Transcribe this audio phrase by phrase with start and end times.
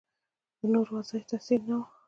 [0.59, 1.81] د نورو واضح تصویر نه و